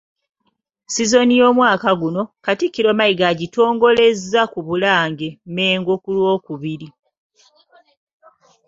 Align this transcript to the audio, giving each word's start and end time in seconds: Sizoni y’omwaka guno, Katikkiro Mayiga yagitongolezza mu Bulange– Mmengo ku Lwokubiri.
Sizoni 0.93 1.33
y’omwaka 1.41 1.89
guno, 2.01 2.21
Katikkiro 2.45 2.89
Mayiga 2.97 3.25
yagitongolezza 3.29 4.41
mu 4.51 4.59
Bulange– 4.67 5.27
Mmengo 5.47 5.93
ku 6.03 6.09
Lwokubiri. 6.15 6.87